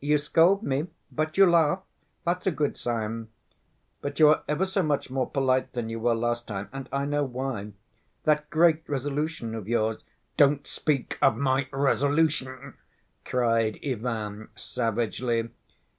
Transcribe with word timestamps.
"You 0.00 0.16
scold 0.16 0.62
me, 0.62 0.86
but 1.12 1.36
you 1.36 1.44
laugh—that's 1.44 2.46
a 2.46 2.50
good 2.50 2.78
sign. 2.78 3.28
But 4.00 4.18
you 4.18 4.30
are 4.30 4.42
ever 4.48 4.64
so 4.64 4.82
much 4.82 5.10
more 5.10 5.28
polite 5.28 5.74
than 5.74 5.90
you 5.90 6.00
were 6.00 6.14
last 6.14 6.46
time 6.46 6.70
and 6.72 6.88
I 6.90 7.04
know 7.04 7.22
why: 7.22 7.72
that 8.22 8.48
great 8.48 8.88
resolution 8.88 9.54
of 9.54 9.68
yours—" 9.68 10.02
"Don't 10.38 10.66
speak 10.66 11.18
of 11.20 11.36
my 11.36 11.68
resolution," 11.70 12.78
cried 13.26 13.78
Ivan, 13.84 14.48
savagely. 14.56 15.50